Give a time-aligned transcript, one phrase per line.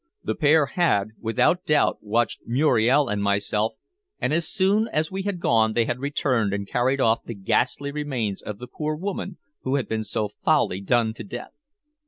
[0.23, 3.73] The pair had, without doubt, watched Muriel and myself,
[4.19, 7.91] and as soon as we had gone they had returned and carried off the ghastly
[7.91, 11.69] remains of the poor woman who had been so foully done to death.